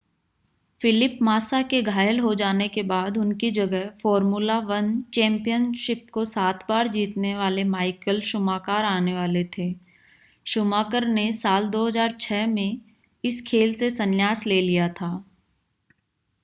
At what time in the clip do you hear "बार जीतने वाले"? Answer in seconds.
6.69-7.63